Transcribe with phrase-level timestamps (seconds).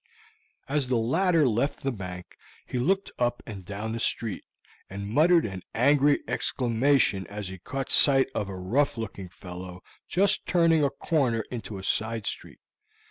[0.67, 4.43] As the latter left the bank he looked up and down the street,
[4.89, 10.47] and muttered an angry exclamation as he caught sight of a rough looking fellow just
[10.47, 12.57] turning a corner into a side street.